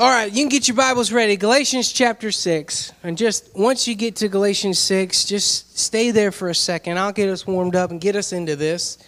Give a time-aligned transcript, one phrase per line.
[0.00, 1.36] All right, you can get your Bibles ready.
[1.36, 2.92] Galatians chapter 6.
[3.02, 7.00] And just once you get to Galatians 6, just stay there for a second.
[7.00, 8.98] I'll get us warmed up and get us into this.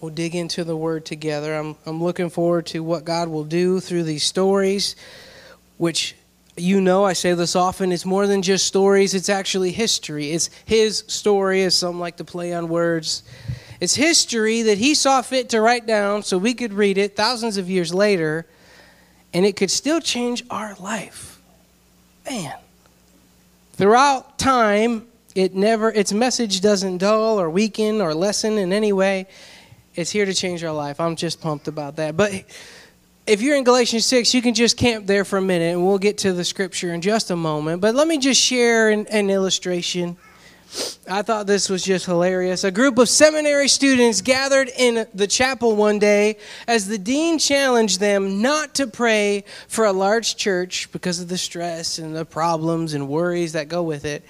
[0.00, 1.52] We'll dig into the word together.
[1.56, 4.94] I'm, I'm looking forward to what God will do through these stories,
[5.78, 6.14] which
[6.56, 10.30] you know, I say this often, it's more than just stories, it's actually history.
[10.30, 13.24] It's His story, as some like to play on words.
[13.80, 17.56] It's history that He saw fit to write down so we could read it thousands
[17.56, 18.46] of years later
[19.36, 21.42] and it could still change our life.
[22.24, 22.54] Man.
[23.74, 29.26] Throughout time, it never its message doesn't dull or weaken or lessen in any way.
[29.94, 31.00] It's here to change our life.
[31.00, 32.16] I'm just pumped about that.
[32.16, 32.32] But
[33.26, 35.98] if you're in Galatians 6, you can just camp there for a minute and we'll
[35.98, 37.82] get to the scripture in just a moment.
[37.82, 40.16] But let me just share an, an illustration
[41.08, 42.64] I thought this was just hilarious.
[42.64, 48.00] A group of seminary students gathered in the chapel one day as the dean challenged
[48.00, 52.94] them not to pray for a large church because of the stress and the problems
[52.94, 54.24] and worries that go with it.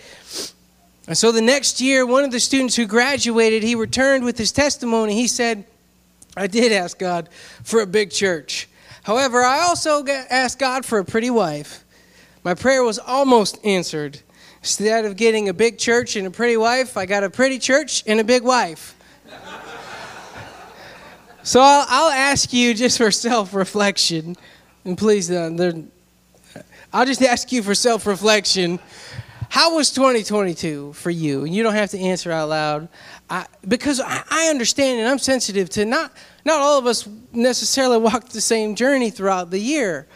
[1.07, 4.53] And so the next year, one of the students who graduated, he returned with his
[4.53, 5.15] testimony.
[5.15, 5.65] He said,
[6.37, 7.29] I did ask God
[7.63, 8.69] for a big church.
[9.05, 11.85] However, I also asked God for a pretty wife.
[12.45, 14.21] My prayer was almost answered.
[14.67, 18.03] Instead of getting a big church and a pretty wife, I got a pretty church
[18.05, 18.97] and a big wife.
[21.45, 24.35] so I'll, I'll, ask you just for self reflection,
[24.85, 25.73] and please, uh,
[26.93, 28.81] I'll just ask you for self reflection.
[29.51, 31.45] How was 2022 for you?
[31.45, 32.89] And you don't have to answer out loud.
[33.31, 36.13] I, because I, I understand and I'm sensitive to not,
[36.45, 40.09] not all of us necessarily walk the same journey throughout the year.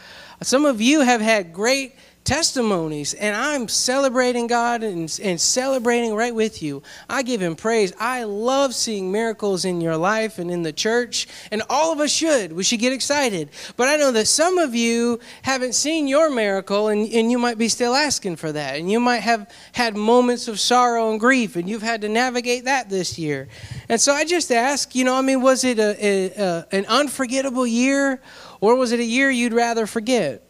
[0.42, 6.34] Some of you have had great testimonies and i'm celebrating god and, and celebrating right
[6.34, 6.82] with you.
[7.08, 7.92] I give him praise.
[7.98, 12.10] I love seeing miracles in your life and in the church and all of us
[12.10, 12.52] should.
[12.52, 13.50] We should get excited.
[13.76, 17.58] But i know that some of you haven't seen your miracle and, and you might
[17.58, 18.76] be still asking for that.
[18.76, 22.64] And you might have had moments of sorrow and grief and you've had to navigate
[22.64, 23.48] that this year.
[23.88, 26.87] And so i just ask you know i mean was it a, a, a an
[26.87, 28.20] unforgettable year
[28.60, 30.50] or was it a year you'd rather forget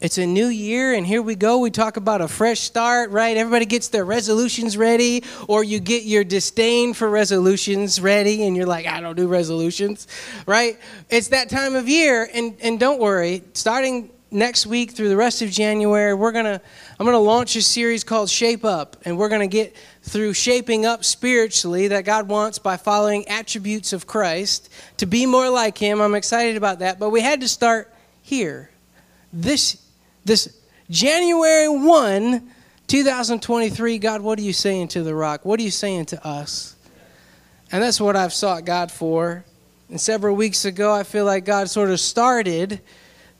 [0.00, 1.58] it's a new year, and here we go.
[1.58, 3.36] We talk about a fresh start, right?
[3.36, 8.66] Everybody gets their resolutions ready, or you get your disdain for resolutions ready, and you're
[8.66, 10.06] like, I don't do resolutions,
[10.46, 10.78] right?
[11.10, 15.42] It's that time of year, and, and don't worry, starting next week through the rest
[15.42, 16.60] of January, we're gonna
[17.00, 21.04] I'm gonna launch a series called Shape Up, and we're gonna get through shaping up
[21.04, 26.00] spiritually that God wants by following attributes of Christ to be more like Him.
[26.00, 27.92] I'm excited about that, but we had to start
[28.22, 28.70] here.
[29.32, 29.82] This
[30.24, 30.56] this
[30.90, 32.50] January 1,
[32.86, 35.44] 2023, God, what are you saying to the rock?
[35.44, 36.76] What are you saying to us?
[37.70, 39.44] And that's what I've sought God for.
[39.90, 42.80] And several weeks ago, I feel like God sort of started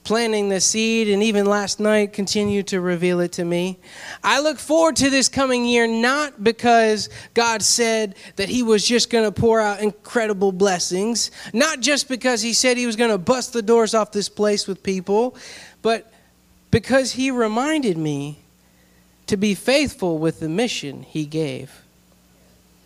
[0.03, 3.77] planting the seed and even last night continued to reveal it to me.
[4.23, 9.09] I look forward to this coming year not because God said that He was just
[9.09, 13.17] going to pour out incredible blessings, not just because He said He was going to
[13.17, 15.35] bust the doors off this place with people,
[15.81, 16.11] but
[16.71, 18.39] because he reminded me
[19.27, 21.83] to be faithful with the mission he gave.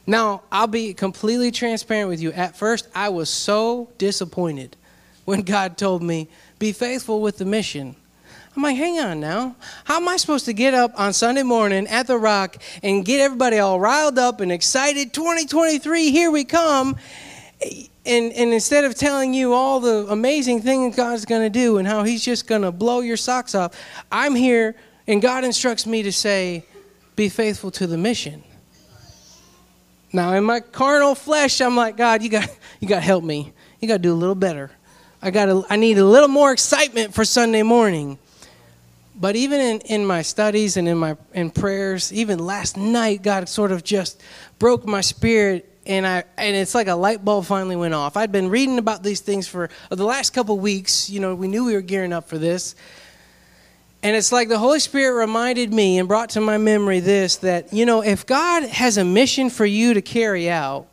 [0.05, 2.31] Now, I'll be completely transparent with you.
[2.33, 4.75] At first, I was so disappointed
[5.25, 6.27] when God told me,
[6.59, 7.95] be faithful with the mission.
[8.55, 9.55] I'm like, hang on now.
[9.85, 13.19] How am I supposed to get up on Sunday morning at the rock and get
[13.19, 15.13] everybody all riled up and excited?
[15.13, 16.95] 2023, here we come
[18.05, 21.87] and, and instead of telling you all the amazing things God's going to do and
[21.87, 23.79] how He's just going to blow your socks off,
[24.11, 24.75] I'm here
[25.07, 26.65] and God instructs me to say,
[27.15, 28.43] be faithful to the mission.
[30.11, 32.49] Now, in my carnal flesh, I'm like, God, you got,
[32.79, 33.53] you got to help me.
[33.79, 34.71] You got to do a little better.
[35.21, 38.19] I, got I need a little more excitement for Sunday morning.
[39.15, 43.47] But even in, in my studies and in my in prayers, even last night, God
[43.47, 44.21] sort of just
[44.59, 48.15] broke my spirit and I and it's like a light bulb finally went off.
[48.17, 51.09] I'd been reading about these things for uh, the last couple weeks.
[51.09, 52.75] You know, we knew we were gearing up for this.
[54.01, 57.71] And it's like the Holy Spirit reminded me and brought to my memory this that,
[57.71, 60.87] you know, if God has a mission for you to carry out,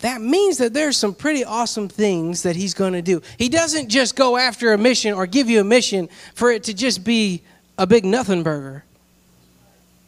[0.00, 3.22] that means that there's some pretty awesome things that He's going to do.
[3.38, 6.74] He doesn't just go after a mission or give you a mission for it to
[6.74, 7.42] just be
[7.78, 8.84] a big nothing burger.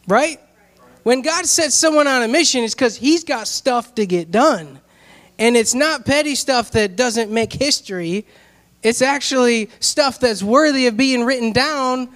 [0.09, 0.41] Right?
[1.07, 4.81] When God sets someone on a mission, it's because He's got stuff to get done.
[5.39, 8.25] And it's not petty stuff that doesn't make history,
[8.83, 12.09] it's actually stuff that's worthy of being written down.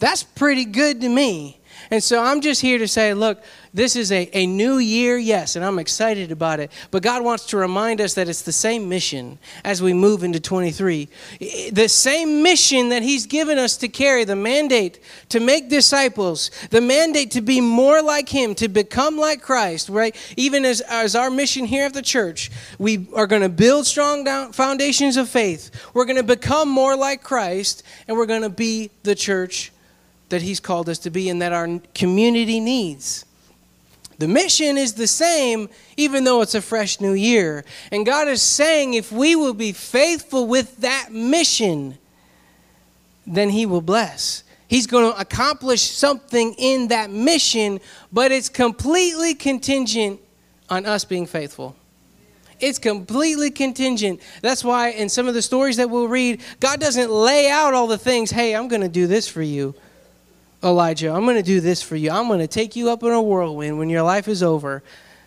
[0.00, 1.60] That's pretty good to me.
[1.92, 3.40] And so I'm just here to say, look,
[3.74, 6.70] this is a, a new year, yes, and I'm excited about it.
[6.90, 10.40] But God wants to remind us that it's the same mission as we move into
[10.40, 11.08] 23.
[11.72, 16.82] The same mission that He's given us to carry, the mandate to make disciples, the
[16.82, 20.14] mandate to be more like Him, to become like Christ, right?
[20.36, 24.52] Even as, as our mission here at the church, we are going to build strong
[24.52, 25.70] foundations of faith.
[25.94, 29.72] We're going to become more like Christ, and we're going to be the church
[30.28, 33.24] that He's called us to be and that our community needs.
[34.22, 37.64] The mission is the same, even though it's a fresh new year.
[37.90, 41.98] And God is saying if we will be faithful with that mission,
[43.26, 44.44] then He will bless.
[44.68, 47.80] He's going to accomplish something in that mission,
[48.12, 50.20] but it's completely contingent
[50.70, 51.74] on us being faithful.
[52.60, 54.20] It's completely contingent.
[54.40, 57.88] That's why in some of the stories that we'll read, God doesn't lay out all
[57.88, 59.74] the things, hey, I'm going to do this for you.
[60.62, 62.10] Elijah, I'm going to do this for you.
[62.10, 64.82] I'm going to take you up in a whirlwind when your life is over.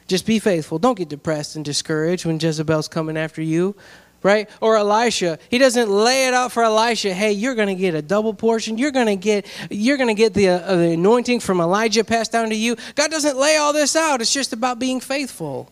[0.08, 0.80] Just be faithful.
[0.80, 3.76] Don't get depressed and discouraged when Jezebel's coming after you,
[4.22, 4.50] right?
[4.62, 7.14] Or Elisha, he doesn't lay it out for Elisha.
[7.14, 8.78] Hey, you're going to get a double portion.
[8.78, 12.32] You're going to get you're going to get the, uh, the anointing from Elijah passed
[12.32, 12.76] down to you.
[12.94, 14.22] God doesn't lay all this out.
[14.22, 15.72] It's just about being faithful.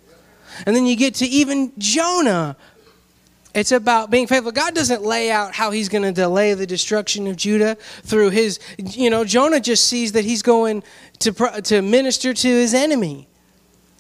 [0.66, 2.56] And then you get to even Jonah,
[3.54, 4.52] it's about being faithful.
[4.52, 8.60] God doesn't lay out how he's going to delay the destruction of Judah through his,
[8.78, 10.84] you know, Jonah just sees that he's going
[11.20, 11.32] to,
[11.64, 13.28] to minister to his enemy.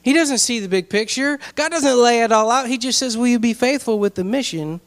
[0.01, 1.39] He doesn't see the big picture.
[1.55, 2.67] God doesn't lay it all out.
[2.67, 4.81] He just says, Will you be faithful with the mission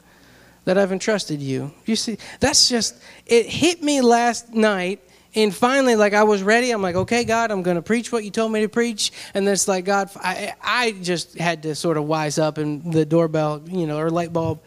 [0.65, 1.73] that I've entrusted you?
[1.87, 5.01] You see, that's just, it hit me last night
[5.37, 6.71] and finally like i was ready.
[6.73, 9.13] I'm like okay god i'm going to preach what you told me to preach.
[9.35, 13.05] And it's like god I, I just had to sort of wise up and the
[13.05, 14.61] doorbell you know or light bulb.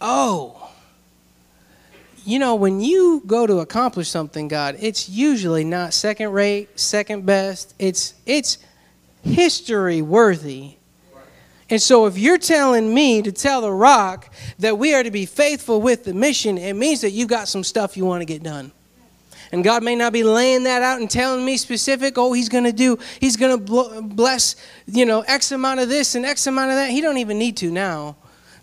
[0.00, 0.70] Oh
[2.24, 7.24] you know when you go to accomplish something god it's usually not second rate second
[7.24, 7.74] best.
[7.78, 8.58] It's it's
[9.22, 10.74] history worthy.
[11.70, 15.26] And so, if you're telling me to tell the rock that we are to be
[15.26, 18.42] faithful with the mission, it means that you've got some stuff you want to get
[18.42, 18.72] done.
[19.50, 22.64] And God may not be laying that out and telling me specific, oh, he's going
[22.64, 24.56] to do, he's going to bless,
[24.86, 26.90] you know, X amount of this and X amount of that.
[26.90, 28.16] He don't even need to now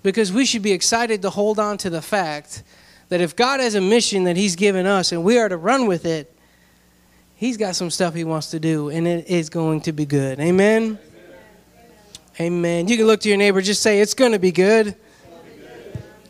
[0.03, 2.63] because we should be excited to hold on to the fact
[3.09, 5.87] that if God has a mission that he's given us and we are to run
[5.87, 6.35] with it,
[7.35, 10.39] he's got some stuff he wants to do and it is going to be good.
[10.39, 10.99] Amen.
[12.39, 12.87] Amen.
[12.87, 14.95] You can look to your neighbor, just say, It's going to be good.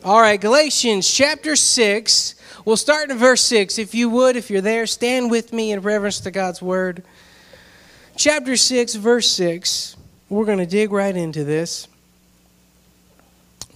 [0.03, 2.34] All right, Galatians chapter 6.
[2.65, 3.77] We'll start in verse 6.
[3.77, 7.03] If you would, if you're there, stand with me in reverence to God's word.
[8.17, 9.95] Chapter 6, verse 6.
[10.29, 11.87] We're going to dig right into this.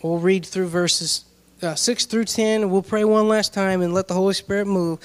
[0.01, 1.23] We'll read through verses
[1.61, 2.71] uh, 6 through 10.
[2.71, 4.99] We'll pray one last time and let the Holy Spirit move.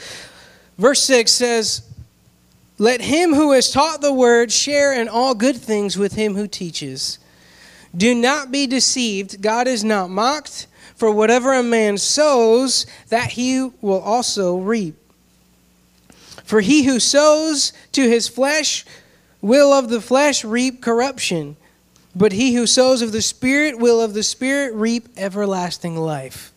[0.79, 1.83] Verse 6 says,
[2.79, 6.47] Let him who has taught the word share in all good things with him who
[6.47, 7.19] teaches.
[7.95, 9.43] Do not be deceived.
[9.43, 10.69] God is not mocked.
[11.05, 14.97] For whatever a man sows, that he will also reap.
[16.45, 18.87] For he who sows to his flesh
[19.43, 21.59] will of the flesh reap corruption,
[22.17, 26.55] but he who sows of the Spirit will of the Spirit reap everlasting life.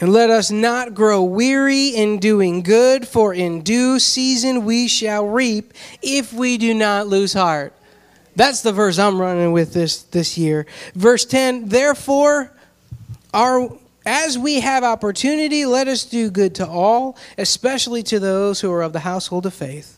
[0.00, 5.28] And let us not grow weary in doing good, for in due season we shall
[5.28, 5.72] reap
[6.02, 7.72] if we do not lose heart.
[8.34, 10.66] That's the verse I'm running with this, this year.
[10.96, 12.50] Verse 10 Therefore,
[14.06, 18.82] as we have opportunity, let us do good to all, especially to those who are
[18.82, 19.95] of the household of faith.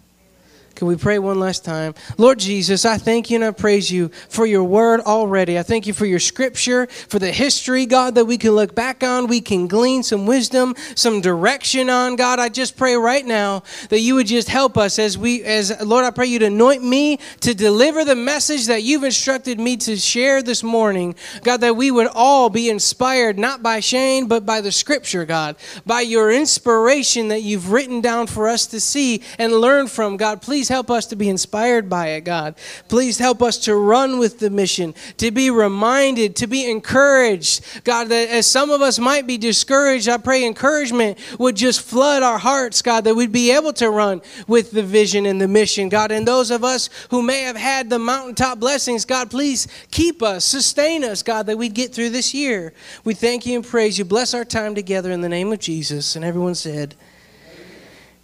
[0.79, 1.93] Can we pray one last time?
[2.19, 5.59] Lord Jesus, I thank you and I praise you for your word already.
[5.59, 9.03] I thank you for your scripture, for the history, God, that we can look back
[9.03, 9.27] on.
[9.27, 12.39] We can glean some wisdom, some direction on, God.
[12.39, 16.05] I just pray right now that you would just help us as we, as Lord,
[16.05, 19.97] I pray you to anoint me to deliver the message that you've instructed me to
[19.97, 21.17] share this morning.
[21.43, 25.57] God, that we would all be inspired, not by Shane, but by the scripture, God,
[25.85, 30.17] by your inspiration that you've written down for us to see and learn from.
[30.17, 32.55] God, please Please help us to be inspired by it, God.
[32.89, 37.65] Please help us to run with the mission, to be reminded, to be encouraged.
[37.85, 42.23] God, that as some of us might be discouraged, I pray encouragement would just flood
[42.23, 45.89] our hearts, God, that we'd be able to run with the vision and the mission,
[45.89, 46.13] God.
[46.13, 50.45] And those of us who may have had the mountaintop blessings, God, please keep us,
[50.45, 52.75] sustain us, God, that we get through this year.
[53.05, 54.05] We thank you and praise you.
[54.05, 56.15] Bless our time together in the name of Jesus.
[56.15, 56.95] And everyone said,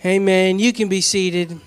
[0.05, 0.23] Amen.
[0.23, 0.59] Amen.
[0.59, 1.59] You can be seated.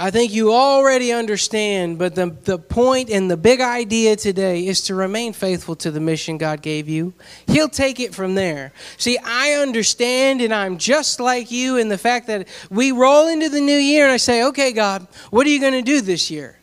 [0.00, 4.82] I think you already understand, but the, the point and the big idea today is
[4.82, 7.14] to remain faithful to the mission God gave you.
[7.48, 8.72] He'll take it from there.
[8.96, 13.48] See, I understand, and I'm just like you in the fact that we roll into
[13.48, 16.30] the new year and I say, okay, God, what are you going to do this
[16.30, 16.58] year?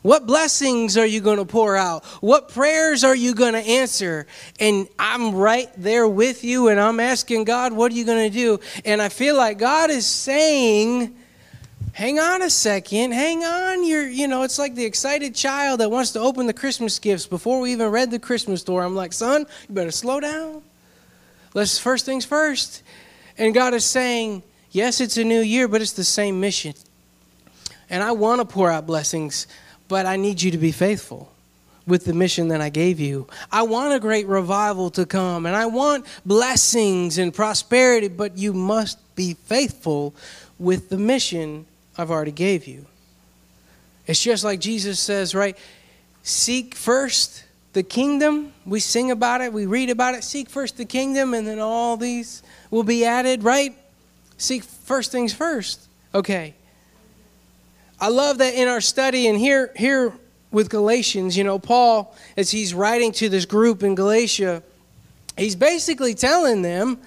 [0.00, 2.06] What blessings are you going to pour out?
[2.22, 4.26] What prayers are you going to answer?
[4.58, 8.34] And I'm right there with you, and I'm asking God, what are you going to
[8.34, 8.60] do?
[8.86, 11.14] And I feel like God is saying,
[11.98, 13.10] hang on a second.
[13.10, 13.84] Hang on.
[13.84, 17.26] You're you know it's like the excited child that wants to open the christmas gifts
[17.26, 20.62] before we even read the christmas story i'm like son you better slow down.
[21.54, 22.84] Let's first things first.
[23.36, 26.74] And god is saying yes it's a new year but it's the same mission.
[27.90, 29.48] And i want to pour out blessings
[29.88, 31.32] but i need you to be faithful
[31.84, 33.26] with the mission that I gave you.
[33.50, 38.52] I want a great revival to come and I want blessings and prosperity, but you
[38.52, 40.14] must be faithful
[40.58, 41.64] with the mission
[41.98, 42.86] I've already gave you.
[44.06, 45.58] It's just like Jesus says, right?
[46.22, 48.52] Seek first the kingdom.
[48.64, 50.22] We sing about it, we read about it.
[50.24, 53.76] Seek first the kingdom, and then all these will be added, right?
[54.38, 55.88] Seek first things first.
[56.14, 56.54] Okay.
[58.00, 60.12] I love that in our study, and here, here
[60.52, 64.62] with Galatians, you know, Paul, as he's writing to this group in Galatia,
[65.36, 66.98] he's basically telling them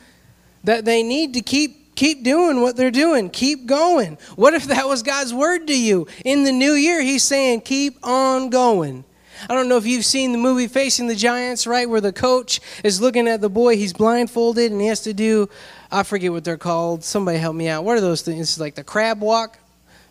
[0.65, 3.29] that they need to keep keep doing what they're doing.
[3.29, 4.17] Keep going.
[4.35, 6.07] What if that was God's word to you?
[6.25, 9.03] In the new year, He's saying, keep on going.
[9.49, 11.89] I don't know if you've seen the movie Facing the Giants, right?
[11.89, 15.49] Where the coach is looking at the boy, he's blindfolded, and he has to do,
[15.91, 17.03] I forget what they're called.
[17.03, 17.83] Somebody help me out.
[17.83, 18.59] What are those things?
[18.59, 19.57] Like the crab walk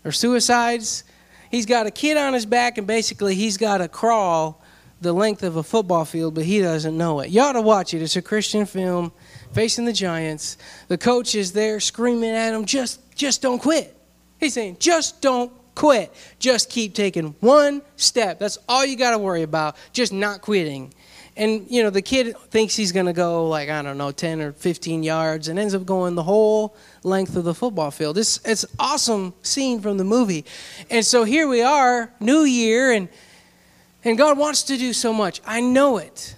[0.05, 1.05] or suicides?
[1.51, 4.61] He's got a kid on his back, and basically he's got to crawl
[5.01, 7.31] the length of a football field, but he doesn't know it.
[7.31, 8.03] You ought to watch it.
[8.03, 9.13] It's a Christian film
[9.53, 10.57] facing the Giants.
[10.89, 13.97] The coach is there screaming at him, just, just don't quit.
[14.39, 16.13] He's saying, just don't quit.
[16.39, 18.39] Just keep taking one step.
[18.39, 20.93] That's all you got to worry about, just not quitting.
[21.37, 24.41] And, you know, the kid thinks he's going to go, like, I don't know, 10
[24.41, 28.19] or 15 yards and ends up going the whole length of the football field.
[28.19, 30.45] It's, it's awesome scene from the movie.
[30.91, 33.09] And so here we are, New Year, and,
[34.05, 35.41] and God wants to do so much.
[35.47, 36.35] I know it.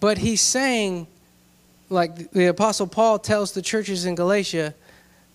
[0.00, 1.08] But He's saying,
[1.88, 4.74] like the Apostle Paul tells the churches in Galatia,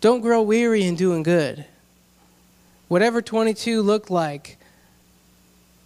[0.01, 1.65] don't grow weary in doing good.
[2.87, 4.57] Whatever 22 looked like,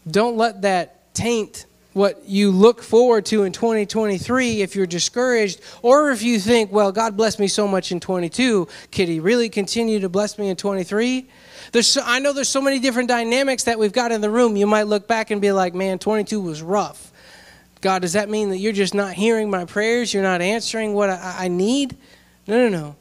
[0.10, 6.12] don't let that taint what you look forward to in 2023 if you're discouraged or
[6.12, 10.02] if you think, well, God blessed me so much in 22, could He really continue
[10.02, 11.26] to bless me in 23?
[11.72, 14.58] There's so, I know there's so many different dynamics that we've got in the room.
[14.58, 17.14] You might look back and be like, man, 22 was rough.
[17.86, 20.12] God, does that mean that you're just not hearing my prayers?
[20.12, 21.96] You're not answering what I, I need?
[22.48, 22.96] No, no, no.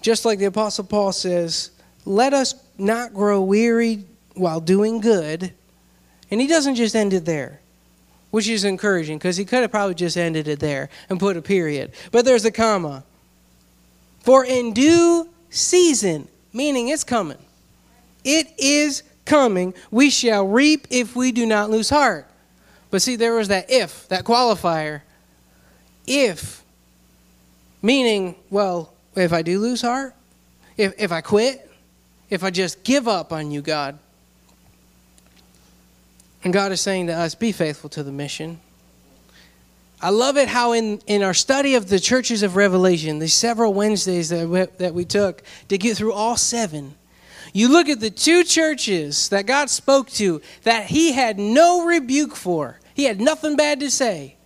[0.00, 1.72] Just like the Apostle Paul says,
[2.04, 4.04] let us not grow weary
[4.34, 5.52] while doing good.
[6.30, 7.58] And he doesn't just end it there,
[8.30, 11.42] which is encouraging because he could have probably just ended it there and put a
[11.42, 11.90] period.
[12.12, 13.02] But there's a comma.
[14.20, 17.44] For in due season, meaning it's coming,
[18.22, 22.30] it is coming, we shall reap if we do not lose heart.
[22.90, 25.02] But see, there was that if, that qualifier.
[26.06, 26.62] If,
[27.82, 30.14] meaning, well, if I do lose heart,
[30.76, 31.70] if, if I quit,
[32.30, 33.98] if I just give up on you, God.
[36.44, 38.60] And God is saying to us, be faithful to the mission.
[40.00, 43.72] I love it how in, in our study of the churches of Revelation, the several
[43.72, 46.94] Wednesdays that we, that we took to get through all seven,
[47.52, 52.36] you look at the two churches that God spoke to that he had no rebuke
[52.36, 52.78] for.
[52.94, 54.36] He had nothing bad to say.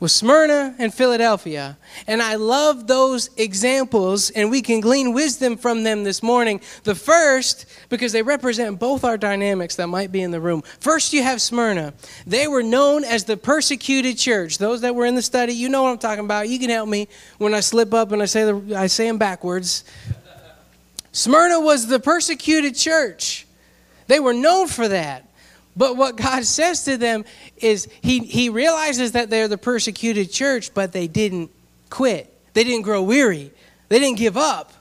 [0.00, 1.78] Was Smyrna and Philadelphia.
[2.06, 6.60] And I love those examples, and we can glean wisdom from them this morning.
[6.82, 10.62] The first, because they represent both our dynamics that might be in the room.
[10.80, 11.94] First, you have Smyrna.
[12.26, 14.58] They were known as the persecuted church.
[14.58, 16.48] Those that were in the study, you know what I'm talking about.
[16.48, 17.08] You can help me
[17.38, 19.84] when I slip up and I say, the, I say them backwards.
[21.14, 23.46] Smyrna was the persecuted church.
[24.08, 25.28] They were known for that.
[25.76, 27.24] But what God says to them
[27.56, 31.52] is he, he realizes that they're the persecuted church, but they didn't
[31.88, 32.30] quit.
[32.52, 33.52] They didn't grow weary.
[33.88, 34.72] They didn't give up,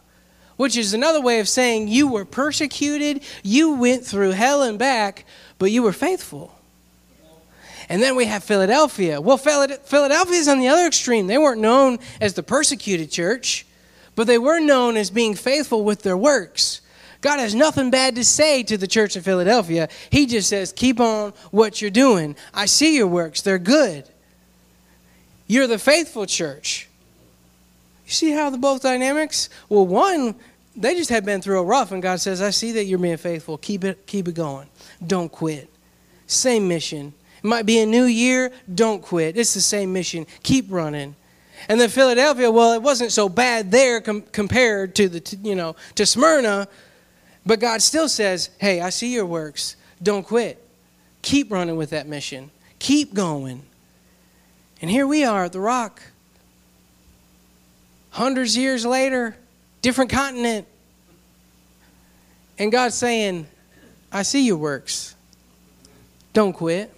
[0.58, 5.25] which is another way of saying you were persecuted, you went through hell and back,
[5.60, 6.58] but you were faithful.
[7.90, 9.22] And then we have Philadelphia.
[9.22, 11.28] Well, Philadelphia is on the other extreme.
[11.28, 13.68] They weren't known as the persecuted church
[14.15, 16.82] but they were known as being faithful with their works.
[17.22, 19.88] God has nothing bad to say to the church of Philadelphia.
[20.10, 22.36] He just says, Keep on what you're doing.
[22.53, 24.10] I see your works, they're good.
[25.48, 26.89] You're the faithful church.
[28.05, 29.50] You see how the both dynamics?
[29.70, 30.36] Well, one
[30.75, 33.17] they just had been through a rough, and God says, I see that you're being
[33.17, 33.58] faithful.
[33.58, 34.67] Keep it, keep it going.
[35.05, 35.70] Don't quit.
[36.25, 37.13] Same mission.
[37.43, 38.51] It might be a new year.
[38.74, 39.38] Don't quit.
[39.38, 40.25] It's the same mission.
[40.41, 41.15] Keep running.
[41.70, 45.75] And then Philadelphia, well, it wasn't so bad there com- compared to the, you know,
[45.96, 46.67] to Smyrna,
[47.46, 49.75] but God still says, "Hey, I see your works.
[50.01, 50.63] Don't quit.
[51.22, 52.51] Keep running with that mission.
[52.79, 53.63] Keep going."
[54.82, 56.01] And here we are at the Rock.
[58.10, 59.36] Hundreds of years later,
[59.82, 60.67] different continent.
[62.60, 63.48] And God's saying,
[64.12, 65.15] I see your works.
[66.34, 66.93] Don't quit.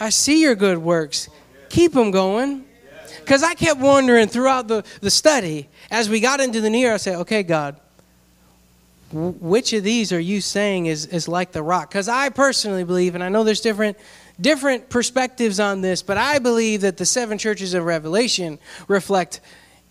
[0.00, 1.28] I see your good works.
[1.68, 2.64] Keep them going.
[3.20, 6.96] Because I kept wondering throughout the, the study, as we got into the near, I
[6.98, 7.76] said, okay, God,
[9.12, 11.90] which of these are you saying is, is like the rock?
[11.90, 13.96] Because I personally believe, and I know there's different
[14.40, 19.40] different perspectives on this, but I believe that the seven churches of Revelation reflect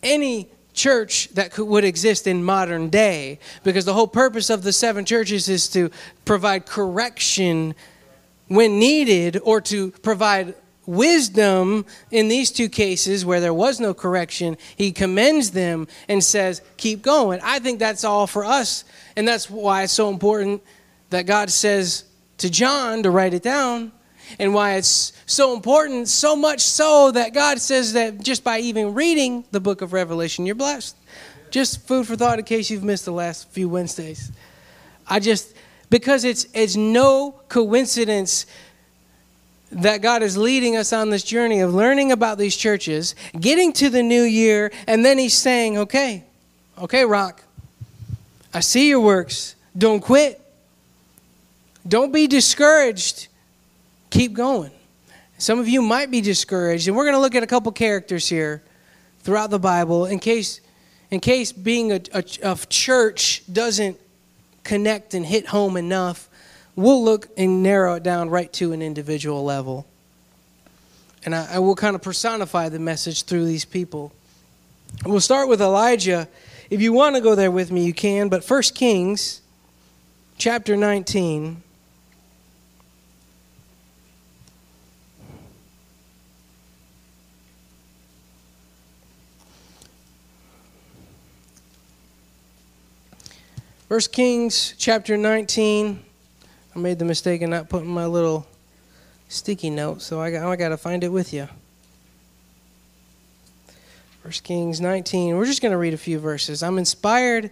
[0.02, 4.74] any church that could, would exist in modern day because the whole purpose of the
[4.74, 5.90] seven churches is to
[6.26, 7.76] provide correction
[8.48, 14.58] when needed or to provide wisdom in these two cases where there was no correction
[14.76, 18.84] he commends them and says keep going i think that's all for us
[19.16, 20.62] and that's why it's so important
[21.10, 22.04] that god says
[22.38, 23.92] to john to write it down
[24.40, 28.94] and why it's so important, so much so that God says that just by even
[28.94, 30.96] reading the book of Revelation, you're blessed.
[31.52, 34.32] Just food for thought in case you've missed the last few Wednesdays.
[35.08, 35.56] I just,
[35.90, 38.46] because it's, it's no coincidence
[39.82, 43.90] that God is leading us on this journey of learning about these churches, getting to
[43.90, 46.24] the new year, and then He's saying, okay,
[46.78, 47.44] okay, Rock,
[48.54, 49.56] I see your works.
[49.78, 50.40] Don't quit.
[51.88, 53.28] Don't be discouraged
[54.14, 54.72] keep going.
[55.40, 58.30] Some of you might be discouraged, and we're going to look at a couple characters
[58.30, 58.64] here
[59.22, 60.62] throughout the Bible in case,
[61.10, 64.00] in case being a, a, a church doesn't
[64.64, 66.30] connect and hit home enough.
[66.76, 69.86] We'll look and narrow it down right to an individual level.
[71.26, 74.12] And I, I will kind of personify the message through these people.
[75.06, 76.28] We'll start with Elijah.
[76.70, 78.30] If you want to go there with me, you can.
[78.30, 79.42] But First Kings
[80.38, 81.62] chapter 19.
[93.88, 96.04] First Kings chapter 19.
[96.76, 98.48] I made the mistake of not putting my little
[99.30, 101.48] sticky note, so I got, I got to find it with you.
[104.24, 105.36] First Kings 19.
[105.36, 106.64] We're just going to read a few verses.
[106.64, 107.52] I'm inspired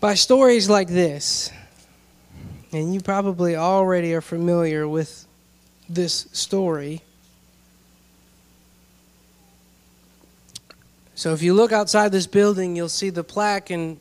[0.00, 1.50] by stories like this.
[2.72, 5.26] And you probably already are familiar with
[5.88, 7.02] this story.
[11.16, 13.98] So if you look outside this building, you'll see the plaque and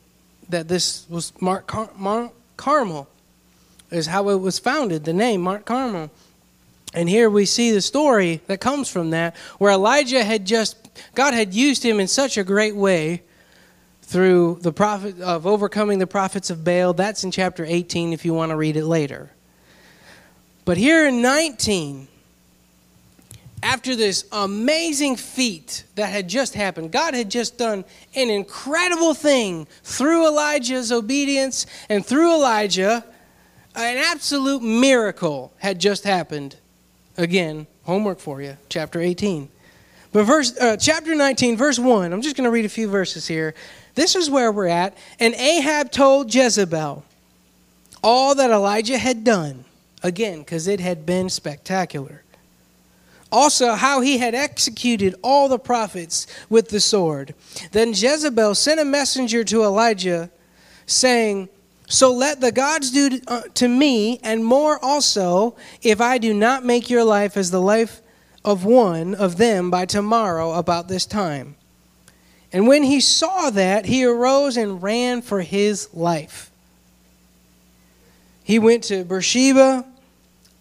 [0.48, 3.08] that this was Mark Car- Mount Carmel,
[3.91, 6.10] is how it was founded, the name Mount Carmel.
[6.93, 10.75] And here we see the story that comes from that, where Elijah had just,
[11.13, 13.21] God had used him in such a great way
[14.02, 16.93] through the prophet of overcoming the prophets of Baal.
[16.93, 19.30] That's in chapter 18 if you want to read it later.
[20.65, 22.08] But here in 19,
[23.62, 29.67] after this amazing feat that had just happened, God had just done an incredible thing
[29.84, 33.04] through Elijah's obedience and through Elijah.
[33.76, 36.56] An absolute miracle had just happened.
[37.18, 39.50] Again, homework for you, chapter 18.
[40.12, 43.28] But verse, uh, chapter 19, verse 1, I'm just going to read a few verses
[43.28, 43.54] here.
[43.96, 44.98] This is where we're at.
[45.20, 47.04] And Ahab told Jezebel
[48.04, 49.66] all that Elijah had done,
[50.02, 52.24] again, because it had been spectacular
[53.32, 57.34] also how he had executed all the prophets with the sword.
[57.72, 60.30] Then Jezebel sent a messenger to Elijah,
[60.86, 61.50] saying,
[61.89, 66.63] So let the gods do uh, to me, and more also, if I do not
[66.63, 68.02] make your life as the life
[68.45, 71.56] of one of them by tomorrow about this time.
[72.54, 76.49] And when he saw that, he arose and ran for his life.
[78.43, 79.86] He went to Beersheba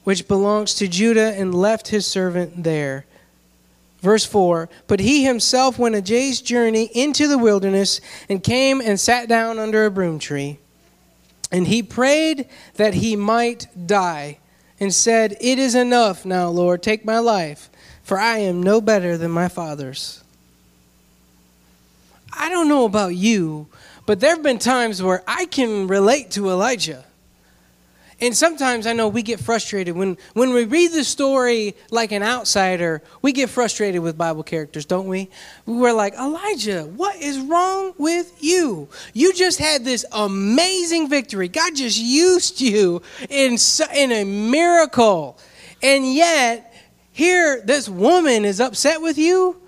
[0.09, 3.05] which belongs to Judah, and left his servant there.
[4.01, 8.99] Verse 4 But he himself went a day's journey into the wilderness and came and
[8.99, 10.61] sat down under a broom tree.
[11.51, 14.39] And he prayed that he might die,
[14.81, 17.71] and said, It is enough now, Lord, take my life,
[18.03, 20.23] for I am no better than my father's.
[22.33, 23.67] I don't know about you,
[24.07, 27.05] but there have been times where I can relate to Elijah.
[28.21, 32.25] And sometimes I know we get frustrated when, when we read the story like an
[32.25, 35.31] outsider, we get frustrated with Bible characters, don't we?
[35.67, 38.89] We're like, Elijah, what is wrong with you?
[39.13, 41.47] You just had this amazing victory.
[41.47, 43.57] God just used you in,
[43.95, 45.39] in a miracle.
[45.81, 46.75] And yet,
[47.13, 49.61] here, this woman is upset with you.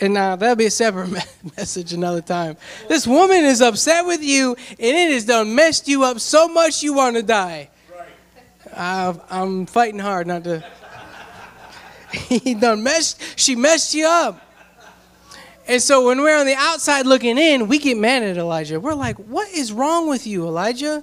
[0.00, 1.10] And now that'll be a separate
[1.56, 2.56] message another time.
[2.88, 6.84] This woman is upset with you, and it has done messed you up so much
[6.84, 7.70] you want to die.
[8.78, 10.64] I, I'm fighting hard not to.
[12.12, 13.20] he done messed.
[13.36, 14.40] She messed you up.
[15.66, 18.80] And so when we're on the outside looking in, we get mad at Elijah.
[18.80, 21.02] We're like, "What is wrong with you, Elijah?"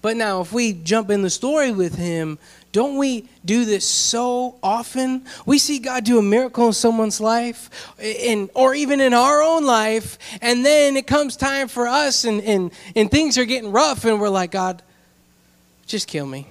[0.00, 2.38] But now, if we jump in the story with him,
[2.70, 5.24] don't we do this so often?
[5.44, 9.64] We see God do a miracle in someone's life, in, or even in our own
[9.64, 14.04] life, and then it comes time for us, and, and, and things are getting rough,
[14.04, 14.82] and we're like, God,
[15.86, 16.46] just kill me.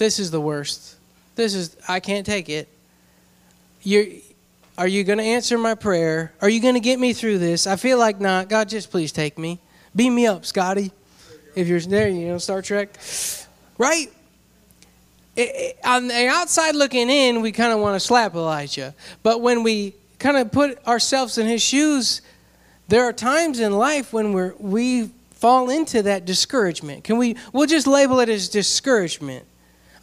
[0.00, 0.96] This is the worst.
[1.36, 2.70] This is, I can't take it.
[3.82, 4.06] You're,
[4.78, 6.32] are you going to answer my prayer?
[6.40, 7.66] Are you going to get me through this?
[7.66, 8.48] I feel like not.
[8.48, 9.58] God, just please take me.
[9.94, 10.90] Beam me up, Scotty.
[11.54, 12.98] If you're there, you know, Star Trek.
[13.76, 14.10] Right?
[15.36, 18.94] It, it, on the outside looking in, we kind of want to slap Elijah.
[19.22, 22.22] But when we kind of put ourselves in his shoes,
[22.88, 27.04] there are times in life when we're, we fall into that discouragement.
[27.04, 29.44] Can we, we'll just label it as discouragement.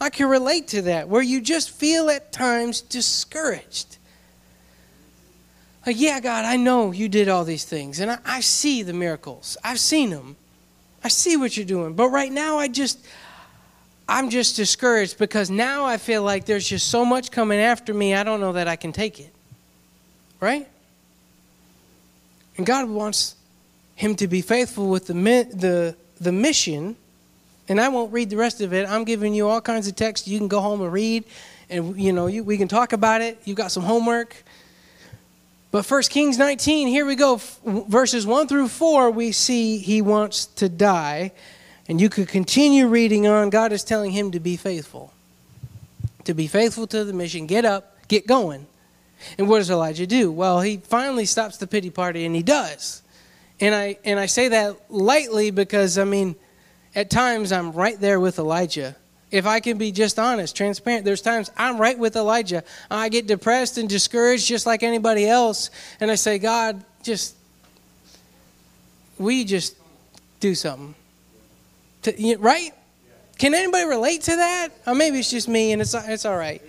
[0.00, 3.96] I can relate to that, where you just feel at times discouraged.
[5.86, 8.92] Like, yeah, God, I know you did all these things, and I, I see the
[8.92, 9.56] miracles.
[9.64, 10.36] I've seen them.
[11.02, 11.94] I see what you're doing.
[11.94, 12.98] But right now, I just,
[14.08, 18.14] I'm just discouraged because now I feel like there's just so much coming after me,
[18.14, 19.32] I don't know that I can take it.
[20.40, 20.68] Right?
[22.56, 23.34] And God wants
[23.96, 26.96] him to be faithful with the, the, the mission
[27.68, 28.88] and I won't read the rest of it.
[28.88, 31.24] I'm giving you all kinds of text you can go home and read,
[31.68, 33.40] and you know you, we can talk about it.
[33.44, 34.44] You've got some homework.
[35.70, 37.40] But 1 Kings 19, here we go.
[37.66, 41.32] Verses 1 through 4, we see he wants to die.
[41.88, 43.50] And you could continue reading on.
[43.50, 45.12] God is telling him to be faithful.
[46.24, 47.46] To be faithful to the mission.
[47.46, 48.66] Get up, get going.
[49.36, 50.30] And what does Elijah do?
[50.30, 53.02] Well, he finally stops the pity party, and he does.
[53.60, 56.36] And I, and I say that lightly because, I mean,
[56.94, 58.96] at times I'm right there with Elijah.
[59.30, 62.64] If I can be just honest, transparent, there's times I'm right with Elijah.
[62.90, 65.70] I get depressed and discouraged just like anybody else.
[66.00, 67.36] And I say, God, just,
[69.18, 69.76] we just
[70.40, 70.94] do something.
[72.02, 72.72] To, right?
[73.36, 74.68] Can anybody relate to that?
[74.86, 76.62] Or maybe it's just me and it's, it's all right.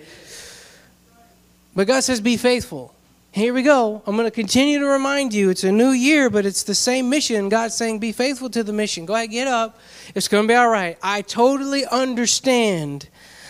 [1.76, 2.94] But God says, be faithful.
[3.32, 4.02] Here we go.
[4.08, 7.12] I'm going to continue to remind you it's a new year, but it's the same
[7.12, 7.48] mission.
[7.48, 9.06] God's saying, be faithful to the mission.
[9.06, 9.80] Go ahead, get up.
[10.16, 10.98] It's going to be all right.
[11.04, 13.08] I totally understand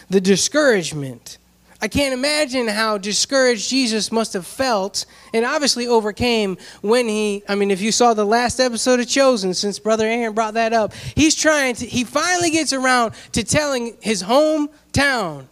[0.09, 1.37] the discouragement.
[1.81, 7.55] I can't imagine how discouraged Jesus must have felt and obviously overcame when he, I
[7.55, 10.93] mean, if you saw the last episode of Chosen, since Brother Aaron brought that up,
[10.93, 15.45] he's trying to, he finally gets around to telling his hometown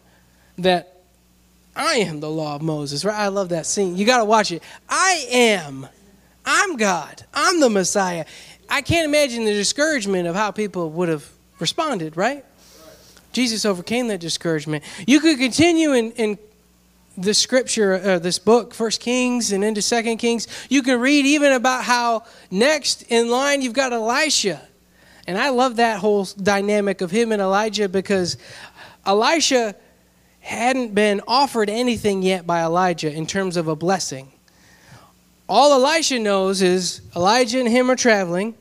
[0.58, 0.97] that
[1.78, 3.18] I am the law of Moses, right?
[3.18, 3.96] I love that scene.
[3.96, 4.64] You got to watch it.
[4.90, 5.88] I am.
[6.44, 7.24] I'm God.
[7.34, 8.26] I'm the Messiah.
[8.68, 12.44] I can't imagine the discouragement of how people would have responded, right?
[13.32, 14.84] Jesus overcame that discouragement.
[15.06, 16.40] You could continue in, in
[17.18, 20.48] the scripture, uh, this book, First Kings and into Second Kings.
[20.70, 24.62] You can read even about how next in line you've got Elisha.
[25.28, 28.38] And I love that whole dynamic of him and Elijah because
[29.06, 29.76] Elisha
[30.48, 34.32] hadn't been offered anything yet by Elijah in terms of a blessing.
[35.50, 38.56] All Elisha knows is Elijah and him are traveling.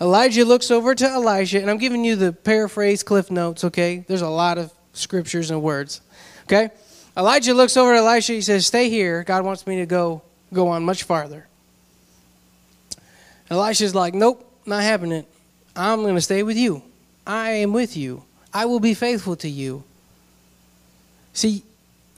[0.00, 4.04] Elijah looks over to Elisha, and I'm giving you the paraphrase cliff notes, okay?
[4.06, 6.00] There's a lot of scriptures and words,
[6.44, 6.70] okay?
[7.16, 8.34] Elijah looks over to Elisha.
[8.34, 9.24] He says, Stay here.
[9.24, 10.22] God wants me to go,
[10.52, 11.46] go on much farther.
[13.50, 15.24] Elisha's like, Nope, not happening.
[15.74, 16.82] I'm going to stay with you.
[17.26, 18.24] I am with you.
[18.52, 19.84] I will be faithful to you.
[21.32, 21.62] See,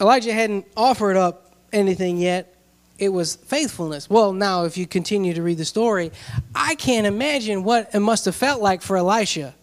[0.01, 2.55] Elijah hadn't offered up anything yet.
[2.99, 4.09] It was faithfulness.
[4.09, 6.13] Well, now, if you continue to read the story,
[6.55, 9.55] I can't imagine what it must have felt like for Elisha.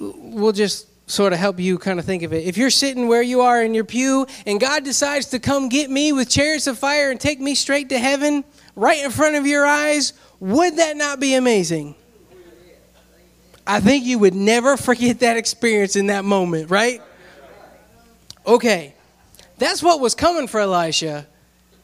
[0.00, 2.46] We'll just sort of help you kind of think of it.
[2.46, 5.90] If you're sitting where you are in your pew and God decides to come get
[5.90, 8.44] me with chariots of fire and take me straight to heaven
[8.74, 11.94] right in front of your eyes, would that not be amazing?
[13.66, 17.00] I think you would never forget that experience in that moment, right?
[18.46, 18.94] Okay,
[19.58, 21.26] that's what was coming for Elisha.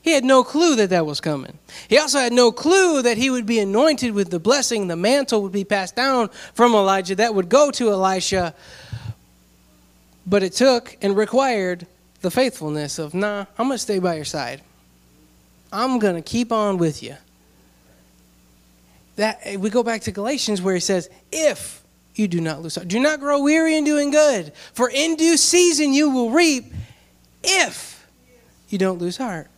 [0.03, 1.59] He had no clue that that was coming.
[1.89, 5.43] He also had no clue that he would be anointed with the blessing, the mantle
[5.43, 8.55] would be passed down from Elijah that would go to Elisha.
[10.27, 11.87] But it took and required
[12.21, 14.63] the faithfulness of, nah, I'm going to stay by your side.
[15.73, 17.17] I'm going to keep on with you.
[19.17, 21.78] That we go back to Galatians where he says, if
[22.19, 25.37] you do not lose heart, do not grow weary in doing good, for in due
[25.37, 26.73] season you will reap
[27.43, 28.07] if
[28.69, 29.49] you don't lose heart.